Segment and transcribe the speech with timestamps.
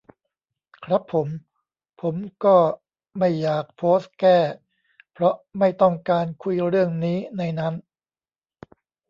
[0.83, 1.27] ครับผม
[2.01, 2.57] ผมก็
[3.17, 4.37] ไม่อยากโพสต์แก้
[5.13, 7.73] เพราะไม่ต้องการคุยเรื่องนี้ในนั้น